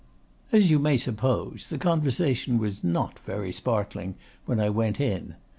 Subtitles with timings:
[0.51, 5.35] "As you may suppose the conversation was not very sparkling when I went in.